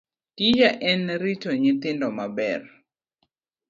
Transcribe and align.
Tija 0.37 0.69
en 0.93 1.01
rito 1.23 1.49
nyithindo 1.61 2.05
maber 2.17 2.59